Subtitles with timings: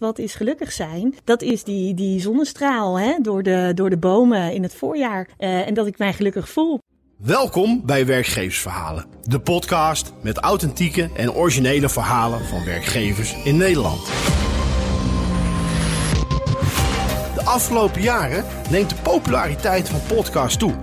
[0.00, 1.14] Wat is gelukkig zijn?
[1.24, 3.14] Dat is die, die zonnestraal hè?
[3.22, 5.28] Door, de, door de bomen in het voorjaar.
[5.38, 6.78] Uh, en dat ik mij gelukkig voel.
[7.16, 14.06] Welkom bij Werkgeversverhalen, de podcast met authentieke en originele verhalen van werkgevers in Nederland.
[17.34, 20.74] De afgelopen jaren neemt de populariteit van podcasts toe.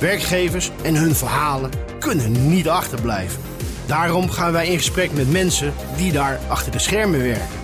[0.00, 3.42] Werkgevers en hun verhalen kunnen niet achterblijven.
[3.86, 7.63] Daarom gaan wij in gesprek met mensen die daar achter de schermen werken.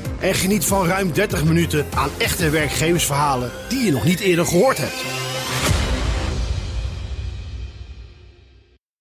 [0.21, 4.77] en geniet van ruim 30 minuten aan echte werkgeversverhalen die je nog niet eerder gehoord
[4.77, 5.03] hebt.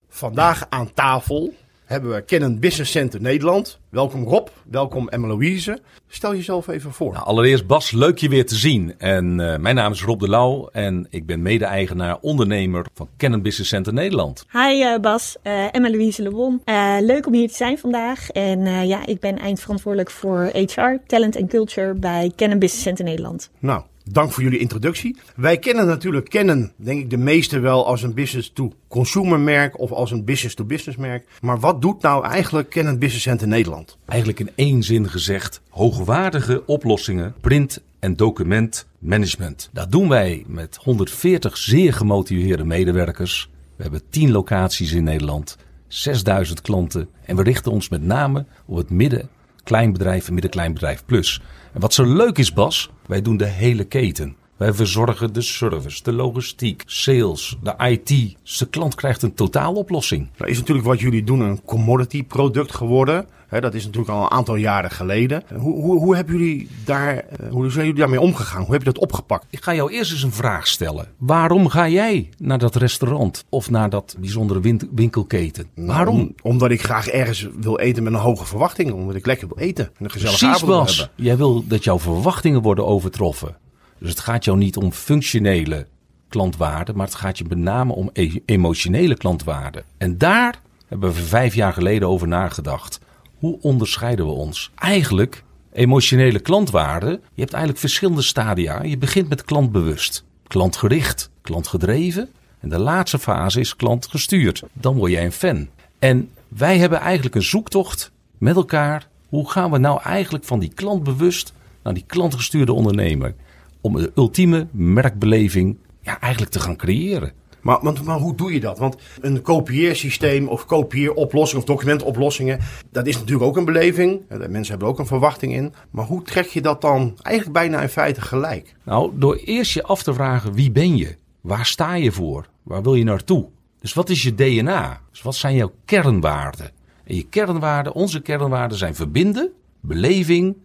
[0.08, 1.54] Vandaag aan tafel
[1.90, 3.78] hebben we Canon Business Center Nederland.
[3.88, 5.80] Welkom Rob, welkom Emma-Louise.
[6.08, 7.12] Stel jezelf even voor.
[7.12, 8.94] Nou, allereerst Bas, leuk je weer te zien.
[8.98, 13.42] En uh, mijn naam is Rob de Lauw en ik ben mede-eigenaar, ondernemer van Canon
[13.42, 14.46] Business Center Nederland.
[14.52, 16.62] Hi uh, Bas, uh, Emma-Louise Lebon.
[17.00, 18.30] leuk om hier te zijn vandaag.
[18.30, 23.50] En ja, ik ben eindverantwoordelijk voor HR, Talent en Culture bij Canon Business Center Nederland.
[23.58, 23.82] Nou,
[24.12, 25.16] Dank voor jullie introductie.
[25.36, 30.10] Wij kennen natuurlijk kennen, denk ik, de meeste wel als een business-to-consumer merk of als
[30.10, 31.26] een business-to-business merk.
[31.40, 33.98] Maar wat doet nou eigenlijk Canon Business Center Nederland?
[34.06, 39.70] Eigenlijk in één zin gezegd, hoogwaardige oplossingen, print en documentmanagement.
[39.72, 43.50] Dat doen wij met 140 zeer gemotiveerde medewerkers.
[43.76, 45.56] We hebben 10 locaties in Nederland,
[45.88, 49.28] 6000 klanten en we richten ons met name op het midden
[49.70, 51.40] kleinbedrijf en middenkleinbedrijf plus.
[51.72, 54.36] En wat zo leuk is, Bas, wij doen de hele keten.
[54.56, 58.36] Wij verzorgen de service, de logistiek, sales, de IT.
[58.42, 60.28] Dus de klant krijgt een totaaloplossing.
[60.36, 63.26] Nou is natuurlijk wat jullie doen een commodity product geworden.
[63.50, 65.42] Dat is natuurlijk al een aantal jaren geleden.
[65.56, 68.62] Hoe, hoe, hoe, hebben jullie daar, eh, hoe zijn jullie daarmee omgegaan?
[68.62, 69.46] Hoe heb je dat opgepakt?
[69.50, 71.06] Ik ga jou eerst eens een vraag stellen.
[71.18, 75.66] Waarom ga jij naar dat restaurant of naar dat bijzondere winkelketen?
[75.74, 76.34] Nou, Waarom?
[76.42, 78.92] omdat ik graag ergens wil eten met een hoge verwachting.
[78.92, 80.98] Omdat ik lekker wil eten en een gezellige Precies, avond wil Bas.
[80.98, 81.24] hebben.
[81.24, 83.56] Jij wil dat jouw verwachtingen worden overtroffen.
[83.98, 85.86] Dus het gaat jou niet om functionele
[86.28, 89.84] klantwaarde, maar het gaat je met name om e- emotionele klantwaarde.
[89.98, 93.00] En daar hebben we vijf jaar geleden over nagedacht.
[93.40, 94.70] Hoe onderscheiden we ons?
[94.74, 98.82] Eigenlijk, emotionele klantwaarde, je hebt eigenlijk verschillende stadia.
[98.82, 102.28] Je begint met klantbewust, klantgericht, klantgedreven.
[102.60, 104.62] En de laatste fase is klantgestuurd.
[104.72, 105.68] Dan word jij een fan.
[105.98, 109.08] En wij hebben eigenlijk een zoektocht met elkaar.
[109.28, 111.52] Hoe gaan we nou eigenlijk van die klantbewust
[111.82, 113.34] naar die klantgestuurde ondernemer?
[113.80, 117.32] om de ultieme merkbeleving ja, eigenlijk te gaan creëren.
[117.62, 118.78] Maar, maar, hoe doe je dat?
[118.78, 122.58] Want een kopieersysteem of kopieeroplossing of documentoplossingen,
[122.90, 124.22] dat is natuurlijk ook een beleving.
[124.28, 125.72] Mensen hebben ook een verwachting in.
[125.90, 128.74] Maar hoe trek je dat dan eigenlijk bijna in feite gelijk?
[128.84, 131.16] Nou, door eerst je af te vragen wie ben je?
[131.40, 132.46] Waar sta je voor?
[132.62, 133.48] Waar wil je naartoe?
[133.80, 135.00] Dus wat is je DNA?
[135.10, 136.70] Dus wat zijn jouw kernwaarden?
[137.04, 139.50] En je kernwaarden, onze kernwaarden zijn verbinden,
[139.80, 140.56] beleving,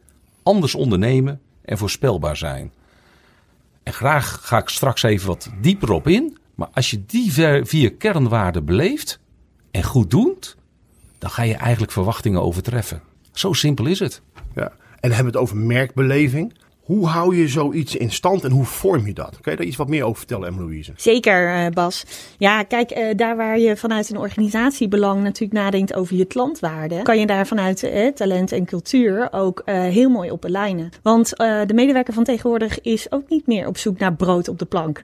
[0.44, 2.72] anders ondernemen en voorspelbaar zijn.
[3.84, 6.38] En graag ga ik straks even wat dieper op in.
[6.56, 7.32] Maar als je die
[7.64, 9.20] vier kernwaarden beleeft
[9.72, 10.58] en goed doet,
[11.18, 13.02] dan ga je eigenlijk verwachtingen overtreffen.
[13.32, 14.22] Zo simpel is het.
[14.56, 14.72] Ja.
[15.00, 16.54] En hebben we het over merkbeleving.
[16.86, 19.38] Hoe hou je zoiets in stand en hoe vorm je dat?
[19.42, 20.92] Kan je daar iets wat meer over vertellen, Emma-Louise?
[20.96, 22.06] Zeker, Bas.
[22.38, 27.26] Ja, kijk, daar waar je vanuit een organisatiebelang natuurlijk nadenkt over je klantwaarde, kan je
[27.26, 30.90] daar vanuit eh, talent en cultuur ook heel mooi op alignen.
[31.02, 34.66] Want de medewerker van tegenwoordig is ook niet meer op zoek naar brood op de
[34.66, 35.04] plank.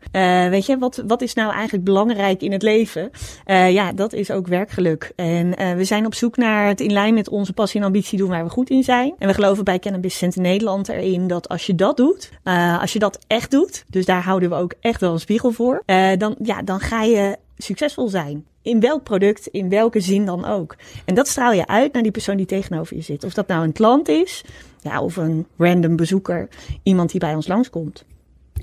[0.50, 3.12] weet je, wat, wat is nou eigenlijk belangrijk in het leven?
[3.46, 5.12] ja, dat is ook werkgeluk.
[5.16, 8.30] En we zijn op zoek naar het in lijn met onze passie en ambitie doen
[8.30, 9.14] waar we goed in zijn.
[9.18, 12.94] En we geloven bij Cannabis Center Nederland erin dat als je dat doet, uh, als
[12.94, 16.12] je dat echt doet, dus daar houden we ook echt wel een spiegel voor, uh,
[16.18, 18.46] dan, ja, dan ga je succesvol zijn.
[18.62, 20.76] In welk product, in welke zin dan ook.
[21.06, 23.24] En dat straal je uit naar die persoon die tegenover je zit.
[23.24, 24.44] Of dat nou een klant is,
[24.82, 26.48] ja, of een random bezoeker,
[26.84, 28.06] iemand die bij ons langskomt.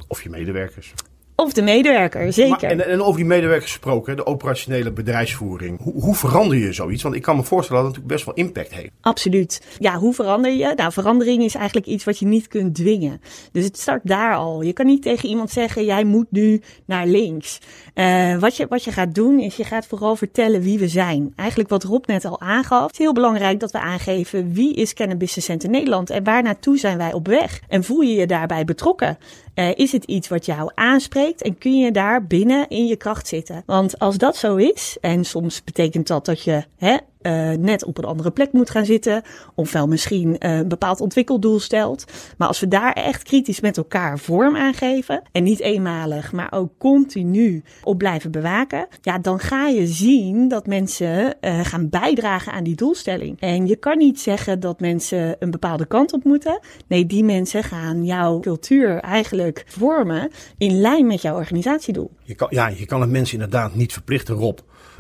[0.08, 0.94] Of je medewerkers.
[1.40, 2.50] Of de medewerker, zeker.
[2.50, 5.81] Maar, en, en, over die medewerkers gesproken, de operationele bedrijfsvoering.
[5.82, 7.02] Hoe, hoe, verander je zoiets?
[7.02, 8.93] Want ik kan me voorstellen dat het natuurlijk best wel impact heeft.
[9.00, 9.62] Absoluut.
[9.79, 10.73] Ja, hoe verander je?
[10.76, 13.20] Nou, verandering is eigenlijk iets wat je niet kunt dwingen.
[13.52, 14.62] Dus het start daar al.
[14.62, 17.58] Je kan niet tegen iemand zeggen, jij moet nu naar links.
[17.94, 21.32] Uh, wat, je, wat je gaat doen, is je gaat vooral vertellen wie we zijn.
[21.37, 22.82] Eigenlijk wat Rob net al aangaf.
[22.82, 26.79] Het is heel belangrijk dat we aangeven wie is Cannabis Center Nederland en waar naartoe
[26.79, 27.61] zijn wij op weg.
[27.69, 29.19] En voel je je daarbij betrokken?
[29.55, 31.27] Uh, is het iets wat jou aanspreekt?
[31.34, 33.62] En kun je daar binnen in je kracht zitten.
[33.66, 37.98] Want als dat zo is, en soms betekent dat dat je hè, uh, net op
[37.98, 39.22] een andere plek moet gaan zitten.
[39.54, 42.04] Ofwel misschien uh, een bepaald ontwikkeldoel stelt.
[42.36, 45.22] Maar als we daar echt kritisch met elkaar vorm aan geven.
[45.32, 48.86] En niet eenmalig, maar ook continu op blijven bewaken.
[49.00, 53.40] Ja, dan ga je zien dat mensen uh, gaan bijdragen aan die doelstelling.
[53.40, 56.60] En je kan niet zeggen dat mensen een bepaalde kant op moeten.
[56.86, 62.10] Nee, die mensen gaan jouw cultuur eigenlijk vormen in lijn met jouw organisatiedoel.
[62.22, 64.58] Je kan, ja, je kan het mensen inderdaad niet verplichten, Rob.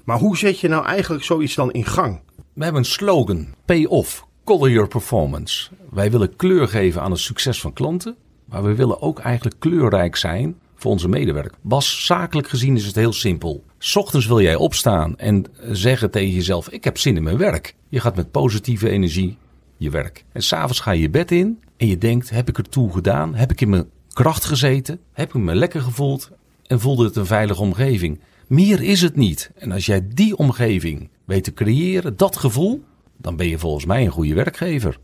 [0.08, 2.20] Maar hoe zet je nou eigenlijk zoiets dan in gang?
[2.52, 5.70] We hebben een slogan: Pay off, color your performance.
[5.90, 10.16] Wij willen kleur geven aan het succes van klanten, maar we willen ook eigenlijk kleurrijk
[10.16, 11.58] zijn voor onze medewerkers.
[11.62, 13.64] Bas, zakelijk gezien is het heel simpel.
[13.94, 17.74] Ochtends wil jij opstaan en zeggen tegen jezelf: Ik heb zin in mijn werk.
[17.88, 19.36] Je gaat met positieve energie
[19.76, 20.24] je werk.
[20.32, 23.34] En s'avonds ga je je bed in en je denkt: Heb ik er toe gedaan?
[23.34, 25.00] Heb ik in mijn kracht gezeten?
[25.12, 26.30] Heb ik me lekker gevoeld?
[26.66, 28.20] En voelde het een veilige omgeving?
[28.48, 29.50] Meer is het niet.
[29.56, 32.84] En als jij die omgeving weet te creëren, dat gevoel,
[33.16, 34.98] dan ben je volgens mij een goede werkgever.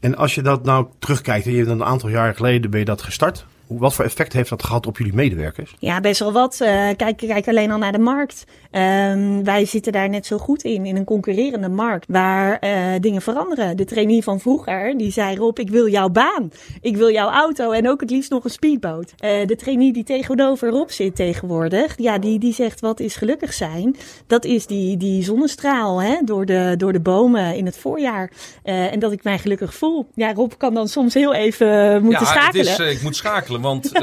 [0.00, 3.46] En als je dat nou terugkijkt, een aantal jaar geleden ben je dat gestart.
[3.78, 5.74] Wat voor effect heeft dat gehad op jullie medewerkers?
[5.78, 6.58] Ja, best wel wat.
[6.62, 8.44] Uh, kijk, kijk alleen al naar de markt.
[8.72, 13.22] Um, wij zitten daar net zo goed in, in een concurrerende markt waar uh, dingen
[13.22, 13.76] veranderen.
[13.76, 16.50] De trainee van vroeger, die zei Rob, ik wil jouw baan.
[16.80, 19.14] Ik wil jouw auto en ook het liefst nog een speedboot.
[19.24, 23.52] Uh, de trainee die tegenover Rob zit tegenwoordig, ja, die, die zegt wat is gelukkig
[23.52, 23.96] zijn.
[24.26, 28.30] Dat is die, die zonnestraal hè, door, de, door de bomen in het voorjaar.
[28.62, 30.06] en dat ik mij gelukkig voel.
[30.14, 32.70] Ja, Rob kan dan soms heel even moeten ja, schakelen.
[32.70, 34.00] Het is, ik moet schakelen want uh,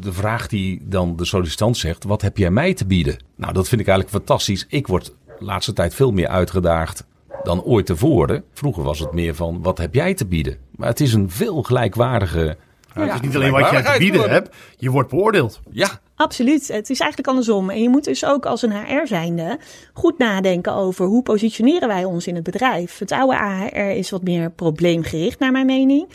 [0.00, 3.16] de vraag die dan de sollicitant zegt, wat heb jij mij te bieden?
[3.36, 4.66] Nou, dat vind ik eigenlijk fantastisch.
[4.68, 5.04] Ik word
[5.38, 7.04] de laatste tijd veel meer uitgedaagd
[7.42, 8.44] dan ooit tevoren.
[8.52, 10.56] Vroeger was het meer van, wat heb jij te bieden?
[10.76, 12.56] Maar het is een veel gelijkwaardige...
[12.94, 15.60] Ja, het is niet alleen wat jij te bieden hebt, je wordt beoordeeld.
[15.70, 16.68] Ja, Absoluut.
[16.68, 17.70] Het is eigenlijk andersom.
[17.70, 19.58] En je moet dus ook als een HR zijnde
[19.92, 22.98] goed nadenken over hoe positioneren wij ons in het bedrijf.
[22.98, 26.08] Het oude HR is wat meer probleemgericht, naar mijn mening.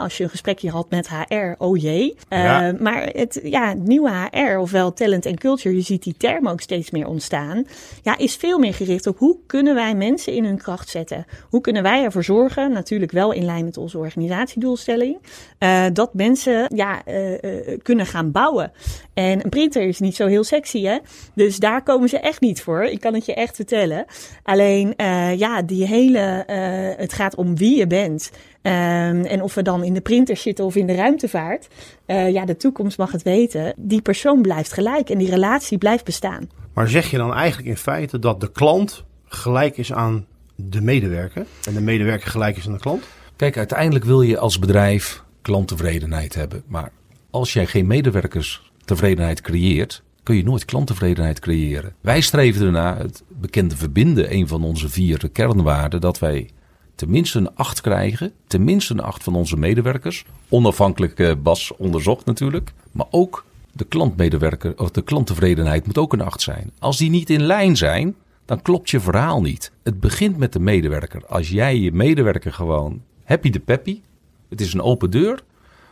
[0.00, 2.16] als je een gesprekje had met HR, oh jee.
[2.28, 2.72] Ja.
[2.72, 6.60] Uh, maar het ja, nieuwe HR, ofwel talent en culture, je ziet die term ook
[6.60, 7.66] steeds meer ontstaan.
[8.02, 11.26] Ja, is veel meer gericht op hoe kunnen wij mensen in hun kracht zetten.
[11.48, 15.18] Hoe kunnen wij ervoor zorgen, natuurlijk wel in lijn met onze organisatiedoelstelling,
[15.58, 18.72] uh, dat mensen ja, uh, kunnen gaan bouwen.
[19.14, 20.98] En een printer is niet zo heel sexy, hè?
[21.34, 22.84] Dus daar komen ze echt niet voor.
[22.84, 24.04] Ik kan het je echt vertellen.
[24.42, 26.44] Alleen, uh, ja, die hele.
[26.50, 28.30] Uh, het gaat om wie je bent.
[28.62, 31.68] Um, en of we dan in de printer zitten of in de ruimtevaart.
[32.06, 33.74] Uh, ja, de toekomst mag het weten.
[33.76, 36.50] Die persoon blijft gelijk en die relatie blijft bestaan.
[36.74, 41.46] Maar zeg je dan eigenlijk in feite dat de klant gelijk is aan de medewerker?
[41.66, 43.04] En de medewerker gelijk is aan de klant?
[43.36, 46.62] Kijk, uiteindelijk wil je als bedrijf klanttevredenheid hebben.
[46.66, 46.92] Maar
[47.30, 51.94] als jij geen medewerkers tevredenheid creëert, kun je nooit klanttevredenheid creëren.
[52.00, 56.50] Wij streven ernaar, het bekende verbinden, een van onze vier kernwaarden, dat wij
[56.94, 62.72] tenminste een acht krijgen, tenminste een acht van onze medewerkers, onafhankelijk uh, Bas onderzocht natuurlijk,
[62.92, 66.70] maar ook de klantmedewerker of de klanttevredenheid moet ook een acht zijn.
[66.78, 68.14] Als die niet in lijn zijn,
[68.44, 69.72] dan klopt je verhaal niet.
[69.82, 71.26] Het begint met de medewerker.
[71.26, 74.00] Als jij je medewerker gewoon happy de peppy,
[74.48, 75.42] het is een open deur,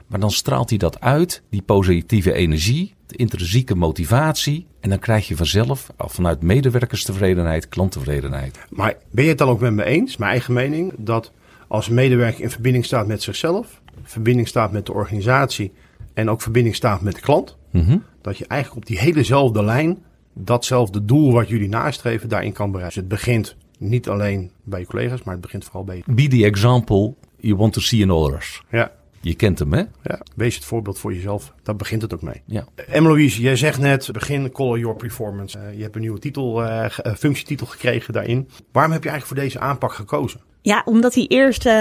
[0.06, 4.66] maar dan straalt hij dat uit, die positieve energie, de intrinsieke motivatie.
[4.80, 8.58] En dan krijg je vanzelf, vanuit medewerkerstevredenheid, klanttevredenheid.
[8.70, 11.32] Maar ben je het dan ook met me eens, mijn eigen mening, dat
[11.68, 15.72] als een medewerker in verbinding staat met zichzelf, verbinding staat met de organisatie
[16.14, 19.98] en ook verbinding staat met de klant, mm dat je eigenlijk op die helezelfde lijn
[20.32, 23.00] datzelfde doel wat jullie nastreven daarin kan bereiken.
[23.00, 26.12] Dus het begint niet alleen bij je collega's, maar het begint vooral bij je.
[26.12, 28.62] Be the example you want to see in others.
[28.70, 28.92] Ja.
[29.26, 29.82] Je kent hem, hè?
[30.02, 31.52] Ja, wees het voorbeeld voor jezelf.
[31.62, 32.42] Daar begint het ook mee.
[32.44, 32.66] Ja.
[32.74, 35.58] Emma-Louise, jij zegt net, begin Call Your Performance.
[35.58, 38.48] Uh, je hebt een nieuwe titel, uh, functietitel gekregen daarin.
[38.72, 40.40] Waarom heb je eigenlijk voor deze aanpak gekozen?
[40.66, 41.72] Ja, omdat hij eerst uh,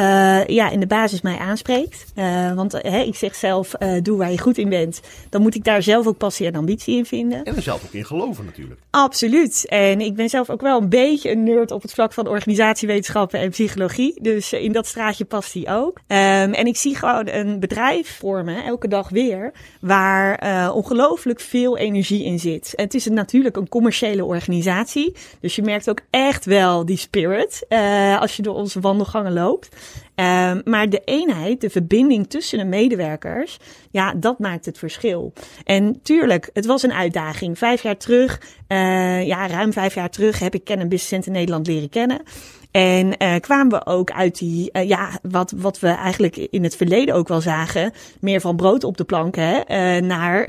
[0.45, 2.05] ja, in de basis mij aanspreekt.
[2.15, 5.01] Uh, want hè, ik zeg zelf, uh, doe waar je goed in bent.
[5.29, 7.43] Dan moet ik daar zelf ook passie en ambitie in vinden.
[7.43, 8.79] En er zelf ook in geloven natuurlijk.
[8.89, 9.65] Absoluut.
[9.67, 13.39] En ik ben zelf ook wel een beetje een nerd op het vlak van organisatiewetenschappen
[13.39, 14.21] en psychologie.
[14.21, 15.97] Dus in dat straatje past hij ook.
[15.97, 22.23] Um, en ik zie gewoon een bedrijf vormen, elke dag weer, waar ongelooflijk veel energie
[22.23, 22.75] in zit.
[22.75, 25.15] En het is natuurlijk een commerciële organisatie.
[25.39, 27.65] Dus je merkt ook echt wel die spirit
[28.19, 29.75] als je door ons wandelgangen loopt.
[30.15, 33.57] Um, maar de eenheid, de verbinding tussen de medewerkers,
[33.91, 35.33] ja, dat maakt het verschil.
[35.63, 37.57] En tuurlijk, het was een uitdaging.
[37.57, 41.67] Vijf jaar terug, uh, ja, ruim vijf jaar terug heb ik Kennen Business Center Nederland
[41.67, 42.21] leren kennen.
[42.75, 46.75] En uh, kwamen we ook uit die, uh, ja, wat, wat we eigenlijk in het
[46.75, 50.45] verleden ook wel zagen, meer van brood op de plank, hè, uh, naar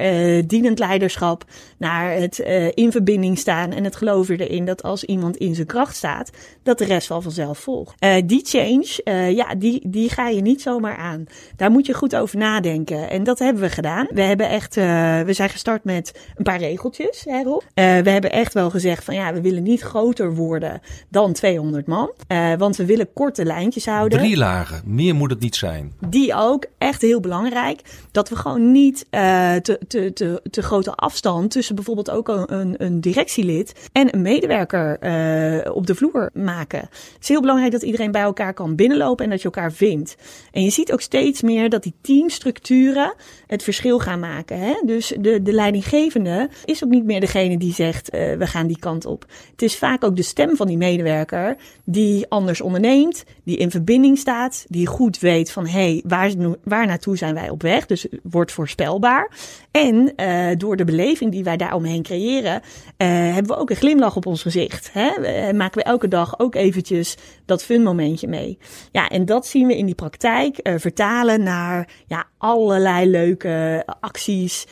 [0.46, 1.44] dienend leiderschap,
[1.78, 2.38] naar het
[2.74, 6.30] in verbinding staan en het geloven erin dat als iemand in zijn kracht staat,
[6.62, 7.94] dat de rest wel vanzelf volgt.
[8.26, 9.00] die change,
[9.34, 11.24] ja, die, die ga je niet zomaar aan.
[11.56, 13.10] Daar moet je goed over nadenken.
[13.10, 14.06] En dat hebben we gedaan.
[14.10, 17.62] We hebben echt, we zijn gestart met een paar regeltjes, hè, Rob.
[17.74, 22.15] we hebben echt wel gezegd van ja, we willen niet groter worden dan 200 man.
[22.28, 24.18] Uh, want we willen korte lijntjes houden.
[24.18, 25.92] Drie lagen, meer moet het niet zijn.
[26.08, 27.80] Die ook, echt heel belangrijk.
[28.10, 32.74] Dat we gewoon niet uh, te, te, te, te grote afstand tussen bijvoorbeeld ook een,
[32.84, 36.80] een directielid en een medewerker uh, op de vloer maken.
[36.80, 40.16] Het is heel belangrijk dat iedereen bij elkaar kan binnenlopen en dat je elkaar vindt.
[40.52, 43.14] En je ziet ook steeds meer dat die teamstructuren
[43.46, 44.58] het verschil gaan maken.
[44.58, 44.74] Hè?
[44.84, 49.06] Dus de, de leidinggevende is ook niet meer degene die zegt we gaan die kant
[49.06, 49.26] op.
[49.50, 54.18] Het is vaak ook de stem van die medewerker die anders onderneemt, die in verbinding
[54.18, 56.30] staat, die goed weet van hé, hey, waar,
[56.64, 57.86] waar naartoe zijn wij op weg?
[57.86, 59.30] Dus wordt voorspelbaar.
[59.70, 64.16] En uh, door de beleving die wij daaromheen creëren, uh, hebben we ook een glimlach
[64.16, 64.90] op ons gezicht.
[64.92, 65.10] Hè?
[65.18, 68.58] Uh, maken we elke dag ook eventjes dat fun momentje mee.
[68.92, 74.66] Ja, en dat zien we in die praktijk vertalen naar ja, allerlei leuke acties,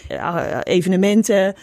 [0.63, 1.55] evenementen,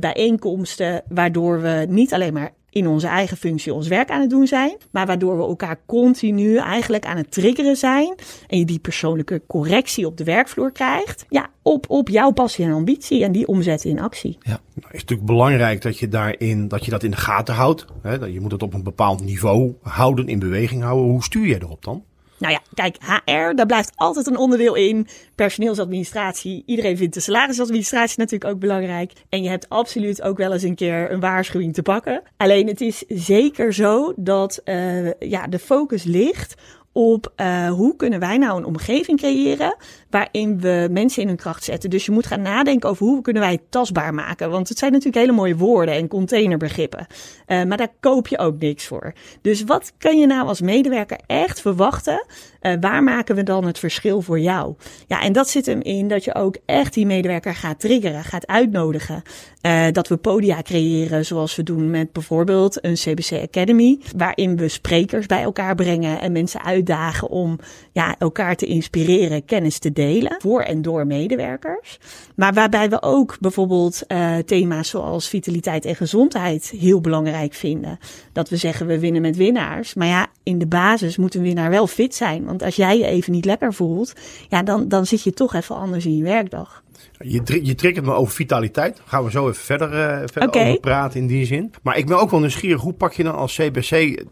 [0.00, 4.46] bijeenkomsten, waardoor we niet alleen maar in onze eigen functie ons werk aan het doen
[4.46, 4.76] zijn.
[4.90, 8.14] Maar waardoor we elkaar continu eigenlijk aan het triggeren zijn.
[8.46, 11.26] En je die persoonlijke correctie op de werkvloer krijgt.
[11.28, 14.38] Ja, op, op jouw passie en ambitie en die omzetten in actie.
[14.40, 14.60] Ja.
[14.74, 17.84] Nou, is natuurlijk belangrijk dat je daarin, dat je dat in de gaten houdt.
[18.02, 18.14] Hè?
[18.14, 21.10] Je moet het op een bepaald niveau houden, in beweging houden.
[21.10, 22.04] Hoe stuur je erop dan?
[22.44, 25.06] Nou ja, kijk, HR, daar blijft altijd een onderdeel in.
[25.34, 26.62] Personeelsadministratie.
[26.66, 29.12] Iedereen vindt de salarisadministratie natuurlijk ook belangrijk.
[29.28, 32.22] En je hebt absoluut ook wel eens een keer een waarschuwing te pakken.
[32.36, 36.54] Alleen het is zeker zo dat uh, ja, de focus ligt
[36.96, 39.76] op uh, hoe kunnen wij nou een omgeving creëren
[40.10, 41.90] waarin we mensen in hun kracht zetten.
[41.90, 44.50] Dus je moet gaan nadenken over hoe kunnen wij het tastbaar maken.
[44.50, 47.06] Want het zijn natuurlijk hele mooie woorden en containerbegrippen.
[47.46, 49.12] Uh, maar daar koop je ook niks voor.
[49.42, 52.26] Dus wat kun je nou als medewerker echt verwachten?
[52.60, 54.74] Uh, waar maken we dan het verschil voor jou?
[55.06, 58.46] Ja, en dat zit hem in dat je ook echt die medewerker gaat triggeren, gaat
[58.46, 59.22] uitnodigen.
[59.66, 64.68] Uh, dat we podia creëren, zoals we doen met bijvoorbeeld een CBC Academy, waarin we
[64.68, 67.58] sprekers bij elkaar brengen en mensen uitdagen om
[67.92, 71.98] ja, elkaar te inspireren, kennis te delen voor en door medewerkers.
[72.36, 77.98] Maar waarbij we ook bijvoorbeeld uh, thema's zoals vitaliteit en gezondheid heel belangrijk vinden.
[78.32, 79.94] Dat we zeggen we winnen met winnaars.
[79.94, 82.44] Maar ja, in de basis moet een winnaar wel fit zijn.
[82.44, 84.12] Want als jij je even niet lekker voelt,
[84.48, 86.83] ja, dan, dan zit je toch even anders in je werkdag.
[87.18, 88.96] Je, je triggert me over vitaliteit.
[88.96, 90.68] Daar gaan we zo even verder, uh, verder okay.
[90.68, 91.72] over praten in die zin.
[91.82, 92.80] Maar ik ben ook wel nieuwsgierig.
[92.80, 94.24] Hoe pak je dan als CBC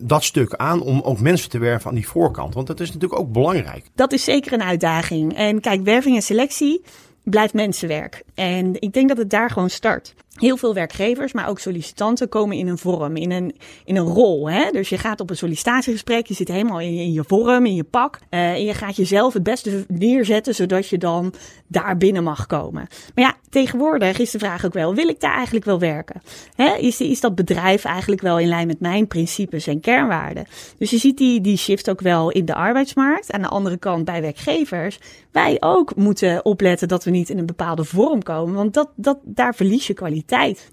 [0.00, 2.54] dat stuk aan om ook mensen te werven aan die voorkant?
[2.54, 3.84] Want dat is natuurlijk ook belangrijk.
[3.94, 5.34] Dat is zeker een uitdaging.
[5.36, 6.82] En kijk, werving en selectie
[7.24, 8.22] blijft mensenwerk.
[8.34, 10.14] En ik denk dat het daar gewoon start.
[10.32, 14.50] Heel veel werkgevers, maar ook sollicitanten komen in een vorm, in een, in een rol.
[14.50, 14.70] Hè?
[14.70, 18.18] Dus je gaat op een sollicitatiegesprek, je zit helemaal in, je vorm, in je pak.
[18.30, 21.34] Uh, en je gaat jezelf het beste neerzetten, zodat je dan
[21.66, 22.86] daar binnen mag komen.
[23.14, 26.22] Maar ja, tegenwoordig is de vraag ook wel, wil ik daar eigenlijk wel werken?
[26.54, 26.74] Hè?
[26.76, 30.46] Is, is dat bedrijf eigenlijk wel in lijn met mijn principes en kernwaarden?
[30.78, 33.32] Dus je ziet die, die shift ook wel in de arbeidsmarkt.
[33.32, 34.98] Aan de andere kant bij werkgevers.
[35.30, 39.18] Wij ook moeten opletten dat we niet in een bepaalde vorm komen, want dat, dat,
[39.24, 40.20] daar verlies je kwaliteit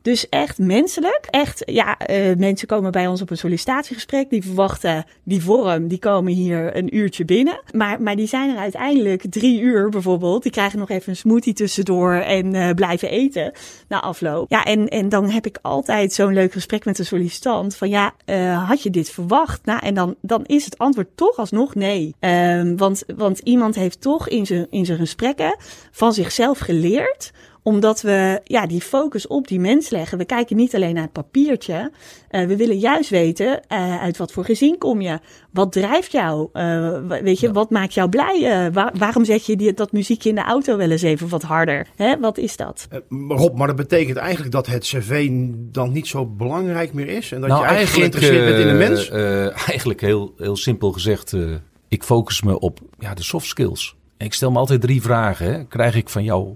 [0.02, 1.28] Dus echt menselijk.
[1.30, 4.30] Echt, ja, uh, mensen komen bij ons op een sollicitatiegesprek.
[4.30, 5.88] Die verwachten die vorm.
[5.88, 7.62] Die komen hier een uurtje binnen.
[7.72, 10.44] Maar, maar die zijn er uiteindelijk drie uur bijvoorbeeld.
[10.44, 13.52] Die krijgen nog even een smoothie tussendoor en uh, blijven eten
[13.88, 14.50] na afloop.
[14.50, 17.76] Ja, en, en dan heb ik altijd zo'n leuk gesprek met de sollicitant.
[17.76, 19.66] Van ja, uh, had je dit verwacht?
[19.66, 22.16] Nou, en dan, dan is het antwoord toch alsnog nee.
[22.20, 25.56] Um, want, want iemand heeft toch in zijn, in zijn gesprekken
[25.92, 27.32] van zichzelf geleerd
[27.70, 30.18] omdat we ja, die focus op die mens leggen.
[30.18, 31.92] We kijken niet alleen naar het papiertje.
[32.32, 35.20] Uh, we willen juist weten uh, uit wat voor gezin kom je.
[35.52, 36.50] Wat drijft jou?
[36.54, 37.54] Uh, weet je, ja.
[37.54, 38.70] wat maakt jou blij?
[38.74, 41.88] Waar, waarom zet je die, dat muziekje in de auto wel eens even wat harder?
[41.96, 42.20] Hè?
[42.20, 42.88] Wat is dat?
[43.28, 47.32] Rob, maar dat betekent eigenlijk dat het cv dan niet zo belangrijk meer is?
[47.32, 49.10] En dat nou, je eigenlijk, geïnteresseerd bent in de mens?
[49.68, 51.36] eigenlijk heel, heel simpel gezegd,
[51.88, 53.96] ik focus me op ja, de soft skills.
[54.18, 55.54] Ik stel me altijd drie vragen.
[55.54, 55.66] Hè.
[55.66, 56.56] Krijg ik van jou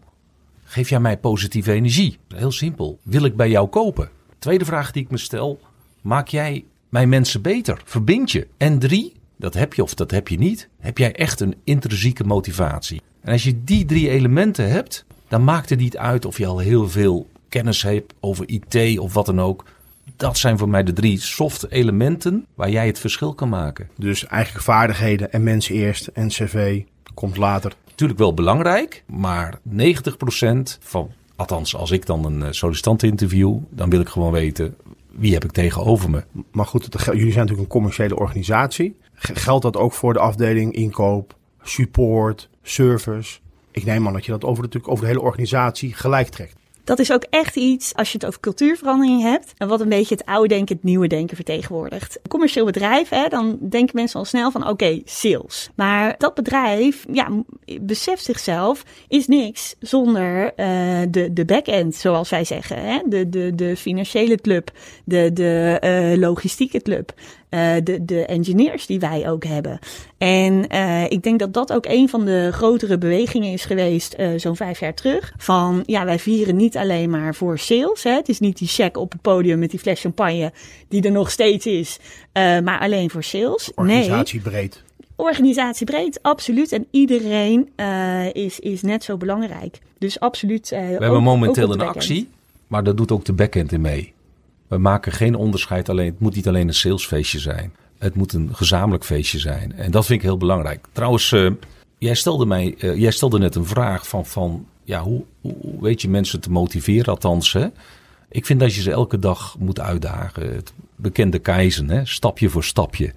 [0.74, 2.18] Geef jij mij positieve energie?
[2.36, 3.00] Heel simpel.
[3.04, 4.10] Wil ik bij jou kopen?
[4.40, 5.60] Tweede vraag die ik me stel.
[6.02, 7.82] Maak jij mijn mensen beter?
[7.86, 8.48] Verbind je?
[8.58, 10.70] En drie, dat heb je of dat heb je niet.
[10.80, 13.02] Heb jij echt een intrinsieke motivatie?
[13.22, 16.60] En als je die drie elementen hebt, dan maakt het niet uit of je al
[16.60, 19.66] heel veel kennis hebt over IT of wat dan ook.
[20.16, 23.90] Dat zijn voor mij de drie soft elementen waar jij het verschil kan maken.
[23.98, 26.82] Dus eigenlijk vaardigheden en mensen eerst en cv
[27.14, 27.76] komt later.
[28.04, 33.90] Natuurlijk wel belangrijk, maar 90% van, althans als ik dan een eh, sollicitant interview, dan
[33.90, 34.76] wil ik gewoon weten
[35.12, 36.24] wie heb ik tegenover me.
[36.52, 38.96] Maar goed, het, jullie zijn natuurlijk een commerciële organisatie.
[39.14, 43.40] Geldt dat ook voor de afdeling inkoop, support, service?
[43.72, 46.56] Ik neem aan dat je dat over, natuurlijk over de hele organisatie gelijk trekt.
[46.84, 50.16] Dat is ook echt iets, als je het over cultuurverandering hebt, en wat een beetje
[50.16, 52.20] het oude denken, het nieuwe denken vertegenwoordigt.
[52.28, 55.70] Commercieel bedrijf, hè, dan denken mensen al snel van oké, sales.
[55.76, 57.30] Maar dat bedrijf, ja,
[57.82, 60.68] beseft zichzelf, is niks zonder eh,
[61.10, 62.82] de, de back-end, zoals wij zeggen.
[62.82, 63.00] Hè?
[63.06, 64.72] De, de, de financiële club,
[65.06, 67.14] de, de eh, logistieke club.
[67.54, 69.80] Eh, de, de engineers die wij ook hebben.
[70.18, 74.28] En eh, ik denk dat dat ook een van de grotere bewegingen is geweest eh,
[74.38, 75.34] zo'n vijf jaar terug.
[75.38, 78.04] Van ja, wij vieren niet alleen maar voor sales.
[78.04, 78.12] Hè.
[78.12, 80.52] Het is niet die check op het podium met die fles champagne
[80.88, 82.00] die er nog steeds is.
[82.32, 83.72] eh, maar alleen voor sales.
[83.76, 84.82] Nee, Organisatie breed.
[85.16, 86.72] organisatiebreed, absoluut.
[86.72, 89.80] En iedereen eh, is, is net zo belangrijk.
[89.98, 90.72] Dus absoluut.
[90.72, 92.30] eh, We hebben momenteel een actie,
[92.68, 94.14] maar daar doet ook de backend in mee.
[94.74, 96.06] We maken geen onderscheid alleen.
[96.06, 97.74] Het moet niet alleen een salesfeestje zijn.
[97.98, 99.74] Het moet een gezamenlijk feestje zijn.
[99.74, 100.86] En dat vind ik heel belangrijk.
[100.92, 101.52] Trouwens, eh,
[101.98, 106.02] jij, stelde mij, eh, jij stelde net een vraag van, van ja, hoe, hoe weet
[106.02, 107.06] je mensen te motiveren?
[107.06, 107.68] Althans, hè?
[108.30, 110.54] ik vind dat je ze elke dag moet uitdagen.
[110.54, 112.06] Het bekende keizen, hè?
[112.06, 113.14] stapje voor stapje.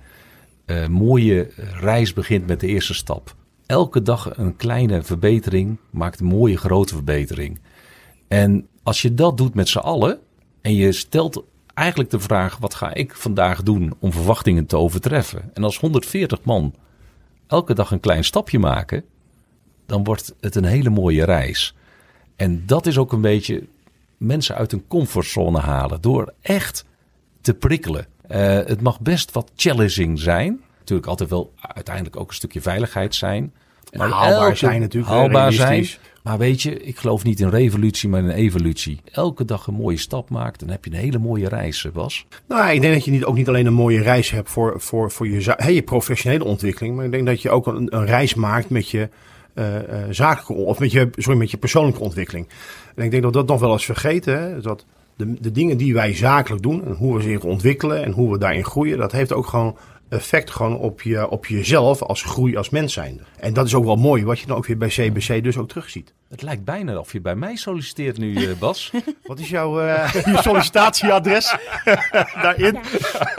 [0.65, 3.35] Eh, mooie reis begint met de eerste stap.
[3.67, 7.61] Elke dag een kleine verbetering maakt een mooie grote verbetering.
[8.29, 10.19] En als je dat doet met z'n allen
[10.67, 11.45] en je stelt
[11.75, 15.51] eigenlijk de vraag: wat ga ik vandaag doen om verwachtingen te overtreffen?
[15.55, 16.75] En als 140 man
[17.47, 19.05] elke dag een klein stapje maken,
[19.87, 21.75] dan wordt het een hele mooie reis.
[22.37, 23.67] En dat is ook een beetje
[24.17, 26.85] mensen uit een comfortzone halen door echt
[27.41, 28.07] te prikkelen.
[28.29, 30.61] Eh, het mag best wat challenging zijn.
[30.79, 33.53] Natuurlijk altijd wel uiteindelijk ook een stukje veiligheid zijn.
[33.97, 35.87] Maar haalbaar zijn natuurlijk, hè, Haalbaar zijn.
[36.23, 39.01] Maar weet je, ik geloof niet in revolutie, maar in evolutie.
[39.13, 42.27] Elke dag een mooie stap maakt, dan heb je een hele mooie reis, eh, Bas.
[42.49, 45.11] Nou, ik denk dat je niet, ook niet alleen een mooie reis hebt voor, voor,
[45.11, 46.97] voor je, hè, je professionele ontwikkeling.
[46.97, 49.09] Maar ik denk dat je ook een, een reis maakt met je
[49.55, 52.49] eh, eh, zakelijke, of met je, sorry, met je persoonlijke ontwikkeling.
[52.95, 54.41] En ik denk dat we dat nog wel eens vergeten.
[54.41, 54.85] Hè, dat
[55.17, 58.39] de, de dingen die wij zakelijk doen en hoe we zich ontwikkelen en hoe we
[58.39, 59.77] daarin groeien, dat heeft ook gewoon
[60.09, 63.23] effect gewoon op, je, op jezelf als groei als mens zijnde.
[63.37, 65.69] En dat is ook wel mooi, wat je dan ook weer bij CBC dus ook
[65.69, 66.15] terugziet.
[66.29, 68.91] Het lijkt bijna of je bij mij solliciteert nu, eh, Bas.
[69.23, 71.57] Wat is jouw eh, sollicitatieadres
[72.43, 72.79] daarin?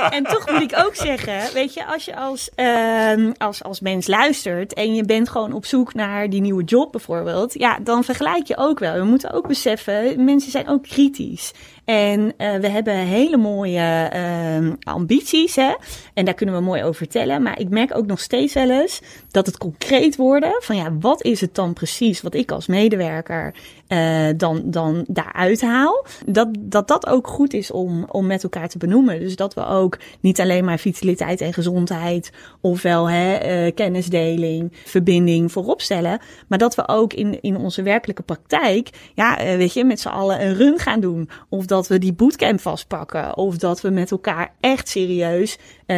[0.10, 4.08] En toch moet ik ook zeggen, weet je, als je als, ehm, als, als mens
[4.08, 8.48] luistert en je bent gewoon op zoek naar die nieuwe job bijvoorbeeld, ja, dan vergelijk
[8.48, 8.94] je ook wel.
[8.94, 11.54] We moeten ook beseffen, mensen zijn ook kritisch.
[11.88, 15.74] En eh, we hebben hele mooie ehm, ambities, hè.
[16.14, 17.42] En daar kunnen we mooi over vertellen.
[17.42, 21.24] Maar ik merk ook nog steeds wel eens dat het concreet worden van ja, wat
[21.24, 23.54] is het dan precies wat ik als medewerker
[23.88, 26.06] eh, dan, dan daaruit haal.
[26.26, 29.20] Dat, dat dat ook goed is om, om met elkaar te benoemen.
[29.20, 35.52] Dus dat we ook niet alleen maar vitaliteit en gezondheid, ofwel hè, eh, kennisdeling, verbinding
[35.52, 36.20] voorop stellen.
[36.48, 40.08] Maar dat we ook in, in onze werkelijke praktijk, ja, eh, weet je, met z'n
[40.08, 41.30] allen een run gaan doen.
[41.50, 43.38] Of dat we die bootcamp vastpakken.
[43.38, 45.58] Of dat we met elkaar echt serieus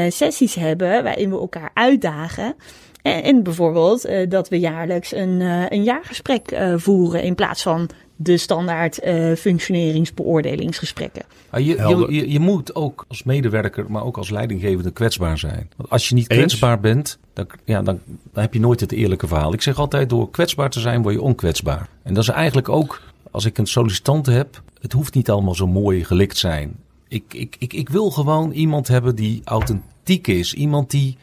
[0.09, 2.55] sessies hebben waarin we elkaar uitdagen.
[3.01, 7.61] En, en bijvoorbeeld eh, dat we jaarlijks een, eh, een jaargesprek eh, voeren in plaats
[7.61, 11.23] van de standaard eh functioneringsbeoordelingsgesprekken.
[11.49, 15.69] Ah, je, je, je, je moet ook als medewerker, maar ook als leidinggevende kwetsbaar zijn.
[15.75, 16.39] Want als je niet Eens.
[16.39, 17.99] kwetsbaar bent, dan, ja, dan,
[18.33, 19.53] dan heb je nooit het eerlijke verhaal.
[19.53, 21.89] Ik zeg altijd, door kwetsbaar te zijn, word je onkwetsbaar.
[22.03, 25.67] En dat is eigenlijk ook, als ik een sollicitant heb, het hoeft niet allemaal zo
[25.67, 26.75] mooi gelikt zijn.
[27.07, 30.53] Ik, ik, ik, ik wil gewoon iemand hebben die authentiek is.
[30.53, 31.17] Iemand die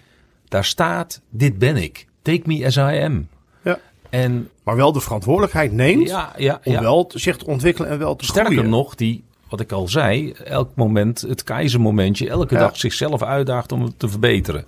[0.48, 2.06] daar staat, dit ben ik.
[2.22, 3.28] Take me as I am.
[3.64, 3.78] Ja.
[4.10, 6.80] En Maar wel de verantwoordelijkheid neemt ja, ja, om ja.
[6.80, 8.70] wel te, zich te ontwikkelen en wel te Sterker groeien.
[8.70, 13.82] nog, die, wat ik al zei, elk moment, het keizermomentje, elke dag zichzelf uitdaagt om
[13.82, 14.64] het te verbeteren.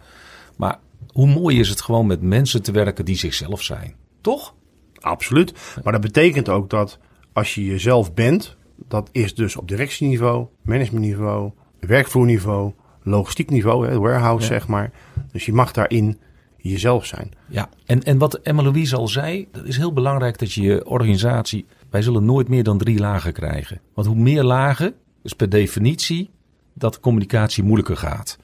[0.56, 0.78] Maar
[1.12, 3.94] hoe mooi is het gewoon met mensen te werken die zichzelf zijn?
[4.20, 4.54] Toch?
[5.00, 5.52] Absoluut.
[5.82, 6.98] Maar dat betekent ook dat
[7.32, 8.56] als je jezelf bent,
[8.88, 14.52] dat is dus op directieniveau, managementniveau, werkvloerniveau, logistiek niveau, warehouse Ja.
[14.58, 14.92] zeg maar.
[15.32, 16.18] Dus je mag daarin
[16.56, 17.30] jezelf zijn.
[17.48, 17.68] Ja.
[17.84, 21.66] En, en wat Emma Louise al zei, dat is heel belangrijk dat je je organisatie,
[21.90, 23.80] wij zullen nooit meer dan drie lagen krijgen.
[23.94, 26.30] Want hoe meer lagen, is per definitie
[26.74, 28.38] dat communicatie moeilijker gaat.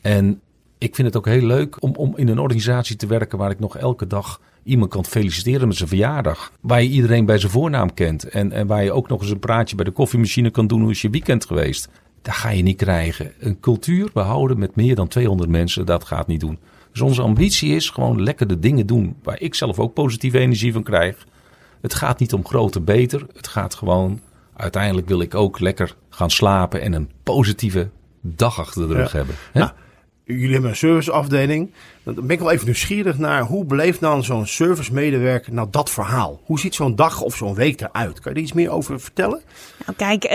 [0.00, 0.40] En
[0.78, 3.58] ik vind het ook heel leuk om, om in een organisatie te werken waar ik
[3.58, 6.52] nog elke dag iemand kan feliciteren met zijn verjaardag.
[6.60, 8.24] Waar je iedereen bij zijn voornaam kent.
[8.24, 10.80] En, en waar je ook nog eens een praatje bij de koffiemachine kan doen.
[10.80, 11.88] Hoe is je weekend geweest?
[12.22, 13.32] Dat ga je niet krijgen.
[13.38, 16.58] Een cultuur behouden met meer dan 200 mensen, dat gaat niet doen.
[16.92, 20.72] Dus onze ambitie is gewoon lekker de dingen doen waar ik zelf ook positieve energie
[20.72, 21.26] van krijg.
[21.80, 23.26] Het gaat niet om groter beter.
[23.34, 24.20] Het gaat gewoon,
[24.56, 29.34] uiteindelijk wil ik ook lekker gaan slapen en een positieve dag achter de rug hebben.
[29.52, 29.60] Hè?
[29.60, 29.72] Nou,
[30.24, 31.72] jullie hebben een serviceafdeling.
[32.04, 36.40] Dan ben ik wel even nieuwsgierig naar hoe beleeft dan zo'n servicemedewerker nou dat verhaal?
[36.44, 38.20] Hoe ziet zo'n dag of zo'n week eruit?
[38.20, 39.40] Kan je er iets meer over vertellen?
[39.86, 40.30] Nou, kijk, uh,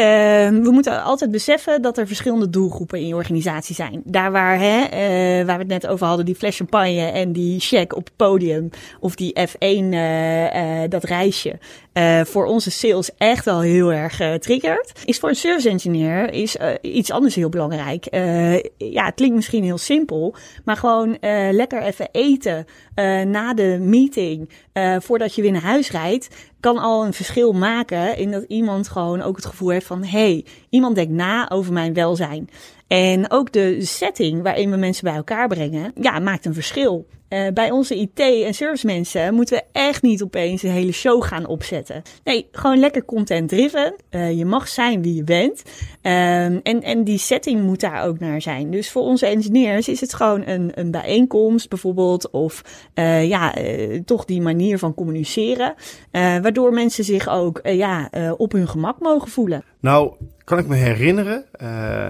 [0.63, 4.01] we moeten altijd beseffen dat er verschillende doelgroepen in je organisatie zijn.
[4.06, 7.60] Daar waar, hè, uh, waar we het net over hadden, die fles champagne en die
[7.60, 8.69] check op het podium.
[8.99, 11.60] Of die F1, uh, dat reisje.
[12.23, 14.91] voor onze sales echt wel heel erg triggert.
[15.06, 18.08] Is voor een service engineer is, iets anders heel belangrijk.
[18.77, 21.17] ja, het klinkt misschien heel simpel, maar gewoon
[21.58, 22.65] lekker even eten
[23.32, 24.50] na de meeting.
[25.00, 26.28] voordat je weer naar huis rijdt
[26.60, 30.46] kan al een verschil maken in dat iemand gewoon ook het gevoel heeft van hey,
[30.70, 32.50] iemand denkt na over mijn welzijn.
[32.88, 37.08] En ook de setting waarin we mensen bij elkaar brengen, ja, maakt een verschil.
[37.30, 41.24] Uh, bij onze IT- en service mensen moeten we echt niet opeens een hele show
[41.24, 42.02] gaan opzetten.
[42.24, 43.96] Nee, gewoon lekker content-driven.
[44.12, 45.63] Uh, je mag zijn wie je bent.
[46.02, 48.72] Um, en, en die setting moet daar ook naar zijn.
[48.72, 52.30] Dus voor onze engineers is het gewoon een, een bijeenkomst bijvoorbeeld.
[52.30, 52.62] Of
[52.96, 53.54] uh, ja,
[54.06, 55.76] toch die manier van communiceren.
[56.12, 59.63] waardoor mensen zich ook ja, op hun gemak mogen voelen.
[59.80, 60.13] Nou,
[60.44, 61.46] kan ik me herinneren.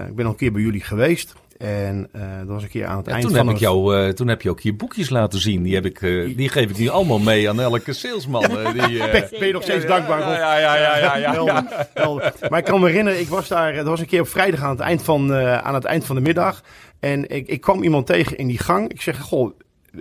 [0.08, 1.34] ik ben al een keer bij jullie geweest.
[1.58, 3.96] En uh, dat was een keer aan het ja, eind toen van heb ik jou,
[3.96, 5.62] uh, Toen heb je ook je boekjes laten zien.
[5.62, 8.40] Die, heb ik, uh, die geef ik nu allemaal mee aan elke salesman.
[8.42, 8.98] die,
[9.38, 10.32] ben, je nog steeds dankbaar voor?
[10.32, 10.98] Ja, ja, ja.
[10.98, 11.62] ja, ja, ja,
[11.94, 12.32] ja.
[12.48, 14.70] Maar ik kan me herinneren, ik was daar, dat was een keer op vrijdag aan
[14.70, 16.62] het eind van, aan het eind van de middag.
[17.00, 18.90] En ik, ik kwam iemand tegen in die gang.
[18.90, 19.52] Ik zeg, goh,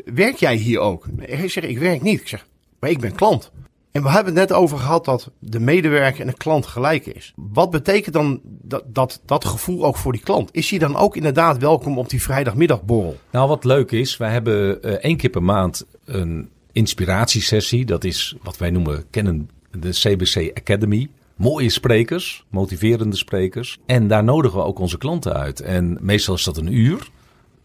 [0.06, 1.06] werk jij hier ook?
[1.20, 2.22] Hij zegt, ik werk niet.
[2.22, 2.48] Ik zeg,
[2.80, 3.52] maar ik ben klant.
[3.92, 7.34] En we hebben het net over gehad dat de medewerker en de klant gelijk is.
[7.36, 10.50] Wat betekent dan dat, dat, dat gevoel ook voor die klant?
[10.52, 13.18] Is hij dan ook inderdaad welkom op die vrijdagmiddagborrel?
[13.32, 17.86] Nou, wat leuk is, wij hebben uh, één keer per maand een inspiratiesessie.
[17.86, 21.10] Dat is wat wij noemen, kennen de CBC Academy.
[21.36, 23.78] Mooie sprekers, motiverende sprekers.
[23.86, 25.60] En daar nodigen we ook onze klanten uit.
[25.62, 27.10] En meestal is dat een uur.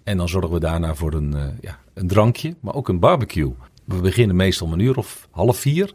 [0.04, 3.52] En dan zorgen we daarna voor een, uh, ja, een drankje, maar ook een barbecue.
[3.84, 5.92] We beginnen meestal om een uur of half vier.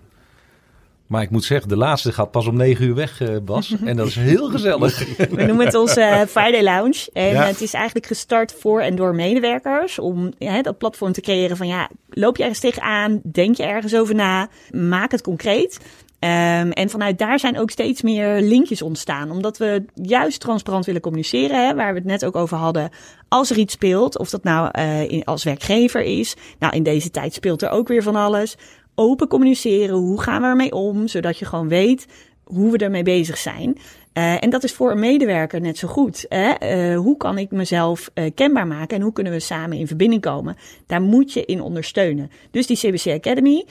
[1.08, 3.76] Maar ik moet zeggen, de laatste gaat pas om negen uur weg, uh, Bas.
[3.86, 5.18] En dat is heel gezellig.
[5.18, 7.10] We noemen het onze uh, Friday Lounge.
[7.14, 7.44] En ja.
[7.44, 10.00] het is eigenlijk gestart voor en door medewerkers.
[10.00, 13.22] Om ja, dat platform te creëren van ja, loop je ergens tegenaan?
[13.24, 14.50] Denk je ergens over na?
[14.72, 15.80] Maak het concreet.
[16.20, 19.32] Um, en vanuit daar zijn ook steeds meer linkjes ontstaan.
[19.32, 21.68] Omdat we juist transparant willen communiceren.
[21.68, 22.90] Hè, waar we het net ook over hadden.
[23.28, 26.36] Als er iets speelt, of dat nou uh, in, als werkgever is.
[26.60, 28.58] Nou, in deze tijd speelt er ook weer van alles
[29.00, 29.96] open communiceren.
[29.96, 31.08] Hoe gaan we ermee om?
[31.08, 32.08] Zodat je gewoon weet
[32.44, 33.78] hoe we ermee bezig zijn.
[34.18, 36.26] Uh, en dat is voor een medewerker net zo goed.
[36.30, 36.54] Hè?
[36.92, 40.22] Uh, hoe kan ik mezelf uh, kenbaar maken en hoe kunnen we samen in verbinding
[40.22, 40.56] komen?
[40.86, 42.32] Daar moet je in ondersteunen.
[42.52, 43.66] Dus die CBC Academy.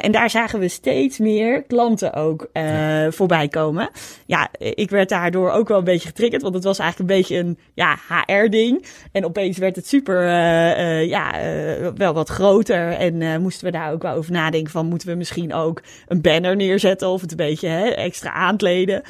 [0.00, 3.10] en daar zagen we steeds meer klanten ook ja.
[3.10, 3.88] voorbij komen.
[4.26, 7.36] Ja, ik werd daardoor ook wel een beetje getriggerd, want het was eigenlijk een beetje
[7.36, 8.84] een ja, HR-ding.
[9.12, 10.22] En opeens werd het super,
[11.02, 11.32] ja,
[11.94, 12.92] wel wat groter.
[12.92, 16.56] En moesten we daar ook wel over nadenken van, moeten we misschien ook een banner
[16.56, 19.02] neerzetten of het een beetje hè, extra aankleden?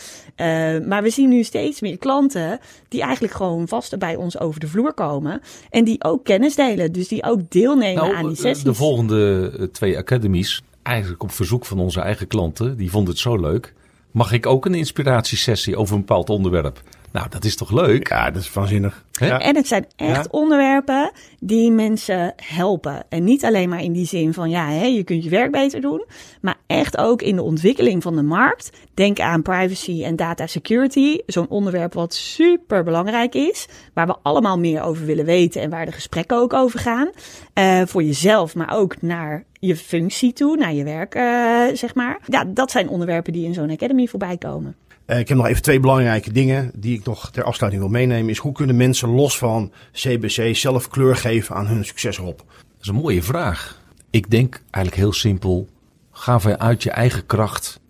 [0.57, 4.61] Uh, maar we zien nu steeds meer klanten die eigenlijk gewoon vast bij ons over
[4.61, 5.41] de vloer komen.
[5.71, 6.93] En die ook kennis delen.
[6.93, 8.65] Dus die ook deelnemen nou, aan die sessies.
[8.65, 13.23] De volgende eh, twee academies, eigenlijk op verzoek van onze eigen klanten, die vonden het
[13.23, 13.75] zo leuk.
[14.11, 16.83] Mag ik ook een inspiratiesessie over een bepaald onderwerp?
[17.13, 18.09] Nou, dat is toch leuk?
[18.09, 19.05] Ja, dat is waanzinnig.
[19.13, 19.39] Ja.
[19.39, 20.31] En het zijn echt ja.
[20.31, 23.05] onderwerpen die mensen helpen.
[23.09, 25.81] En niet alleen maar in die zin van, ja, hè, je kunt je werk beter
[25.81, 26.05] doen.
[26.41, 28.71] Maar echt ook in de ontwikkeling van de markt.
[28.95, 31.19] Denk aan privacy en data security.
[31.27, 33.69] Zo'n onderwerp wat super belangrijk is.
[33.95, 37.11] Waar we allemaal meer over willen weten en waar de gesprekken ook over gaan.
[37.55, 42.19] Uh, voor jezelf, maar ook naar je functie toe, naar je werk, uh, zeg maar.
[42.27, 44.77] Ja, dat zijn onderwerpen die in zo'n academy voorbij komen.
[45.07, 48.31] Uh, ik heb nog even twee belangrijke dingen die ik nog ter afsluiting wil meenemen.
[48.31, 52.39] Is hoe kunnen mensen los van CBC zelf kleur geven aan hun succesrop?
[52.47, 53.81] Dat is een mooie vraag.
[54.11, 55.69] Ik denk eigenlijk heel simpel.
[56.11, 57.81] Ga vanuit je eigen kracht.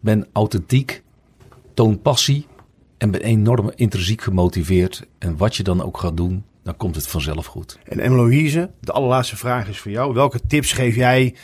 [0.00, 1.02] Ben authentiek.
[1.74, 2.46] Toon passie.
[2.98, 5.06] En ben enorm intrinsiek gemotiveerd.
[5.18, 7.78] En wat je dan ook gaat doen, dan komt het vanzelf goed.
[7.84, 10.14] En Emmeloïse, de allerlaatste vraag is voor jou.
[10.14, 11.34] Welke tips geef jij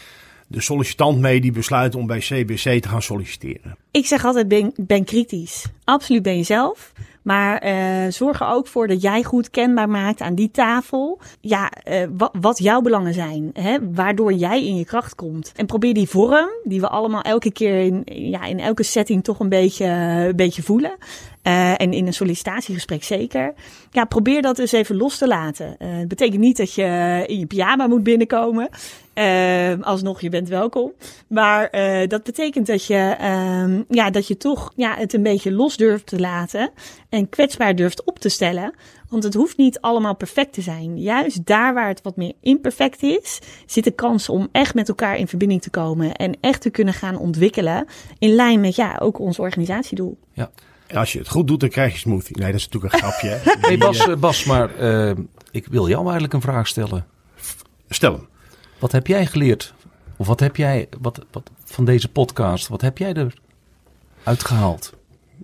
[0.55, 3.77] de sollicitant mee die besluit om bij CBC te gaan solliciteren?
[3.91, 5.67] Ik zeg altijd, ben, ben kritisch.
[5.85, 6.93] Absoluut ben jezelf.
[7.23, 11.21] Maar uh, zorg er ook voor dat jij goed kenbaar maakt aan die tafel.
[11.41, 13.51] Ja, uh, wat, wat jouw belangen zijn.
[13.53, 13.79] Hè?
[13.93, 15.53] Waardoor jij in je kracht komt.
[15.57, 19.39] En probeer die vorm, die we allemaal elke keer in, ja, in elke setting toch
[19.39, 20.97] een beetje, een beetje voelen.
[21.47, 23.55] Uh, en in een sollicitatiegesprek zeker.
[23.91, 25.77] Ja, probeer dat dus even los te laten.
[25.79, 28.69] Uh, het betekent niet dat je in je pyjama moet binnenkomen.
[29.15, 30.93] Uh, alsnog, je bent welkom.
[31.29, 31.71] Maar
[32.09, 33.17] dat betekent dat je,
[33.89, 36.71] ja, dat je toch ja, het een beetje los durft te laten.
[37.09, 38.75] En kwetsbaar durft op te stellen.
[39.09, 40.99] Want het hoeft niet allemaal perfect te zijn.
[40.99, 45.17] Juist daar waar het wat meer imperfect is, zit de kans om echt met elkaar
[45.17, 46.15] in verbinding te komen.
[46.15, 47.87] En echt te kunnen gaan ontwikkelen.
[48.19, 50.19] In lijn met ja, ook ons organisatiedoel.
[50.33, 50.51] Ja.
[50.95, 52.39] En als je het goed doet, dan krijg je smoothie.
[52.39, 53.29] Nee, dat is natuurlijk een grapje.
[53.29, 53.55] Hè?
[53.69, 55.17] hey Bas, uh, Bas, maar uh,
[55.51, 57.07] ik wil jou eigenlijk een vraag stellen.
[57.89, 58.27] Stel hem.
[58.79, 59.75] Wat heb jij geleerd?
[60.17, 62.69] Of wat heb jij wat, wat, van deze podcast?
[62.69, 63.35] Wat heb jij er
[64.23, 64.93] uitgehaald?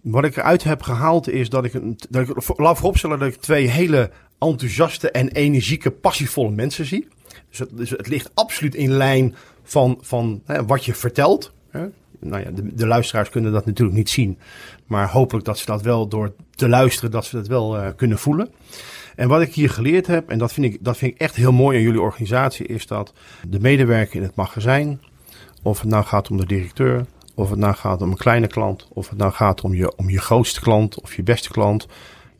[0.02, 3.40] Wat ik eruit heb gehaald is dat ik, een, dat ik laat vooropstellen dat ik
[3.40, 7.08] twee hele enthousiaste en energieke, passievolle mensen zie.
[7.48, 11.52] Dus het, dus het ligt absoluut in lijn van, van hè, wat je vertelt.
[11.70, 11.86] Hè.
[12.20, 14.38] Nou ja, de, de, luisteraars kunnen dat natuurlijk niet zien.
[14.86, 18.18] Maar hopelijk dat ze dat wel door te luisteren, dat ze dat wel uh, kunnen
[18.18, 18.48] voelen.
[19.16, 21.52] En wat ik hier geleerd heb, en dat vind, ik, dat vind ik echt heel
[21.52, 23.12] mooi aan jullie organisatie, is dat
[23.48, 25.00] de medewerker in het magazijn,
[25.62, 28.88] of het nou gaat om de directeur, of het nou gaat om een kleine klant,
[28.92, 31.86] of het nou gaat om je, om je grootste klant of je beste klant.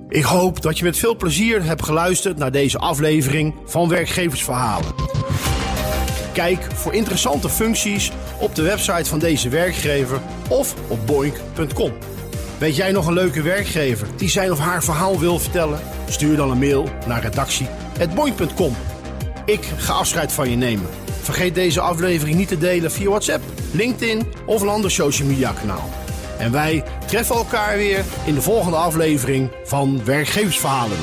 [0.10, 4.94] Ik hoop dat je met veel plezier hebt geluisterd naar deze aflevering van Werkgeversverhalen.
[6.34, 12.13] Kijk voor interessante functies op de website van deze werkgever of op boink.com.
[12.58, 15.80] Weet jij nog een leuke werkgever die zijn of haar verhaal wil vertellen?
[16.10, 18.76] Stuur dan een mail naar redactie.boink.com.
[19.46, 20.90] Ik ga afscheid van je nemen.
[21.22, 25.90] Vergeet deze aflevering niet te delen via WhatsApp, LinkedIn of een ander social media kanaal.
[26.38, 30.98] En wij treffen elkaar weer in de volgende aflevering van Werkgeversverhalen.